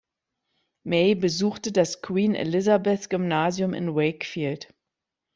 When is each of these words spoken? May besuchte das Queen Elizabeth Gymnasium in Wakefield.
May 0.83 1.13
besuchte 1.13 1.71
das 1.71 2.01
Queen 2.01 2.33
Elizabeth 2.33 3.07
Gymnasium 3.11 3.75
in 3.75 3.93
Wakefield. 3.93 4.73